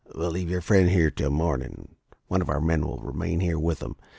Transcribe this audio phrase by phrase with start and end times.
[0.15, 1.89] "We'll leave your friend here till morning.
[2.27, 3.97] One of our men will remain here with him.